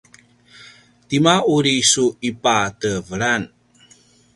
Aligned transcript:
tima 1.07 1.35
uri 1.57 1.75
su 1.91 2.05
ipatevelan? 2.31 3.43